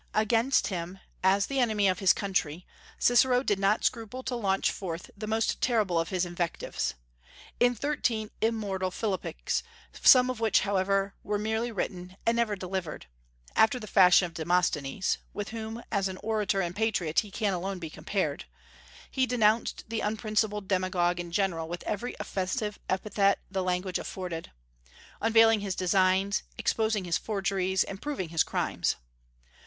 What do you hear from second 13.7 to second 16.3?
the fashion of Demosthenes, with whom as an